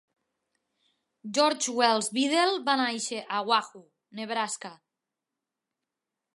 [1.37, 3.85] George Wells Beadle va néixer a Wahoo,
[4.23, 4.75] Nebraska.